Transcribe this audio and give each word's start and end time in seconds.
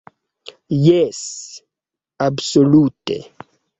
Jes, 0.85 1.19
absolute! 2.29 3.19